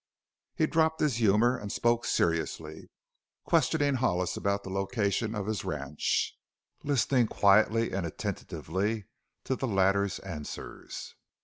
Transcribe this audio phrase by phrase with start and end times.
[0.55, 2.89] He dropped his humor and spoke seriously,
[3.45, 6.35] questioning Hollis about the location of his ranch,
[6.83, 9.05] listening quietly and attentively
[9.43, 11.13] to the latter's answers.